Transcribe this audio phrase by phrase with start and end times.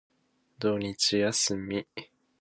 [0.57, 1.85] 土日休み。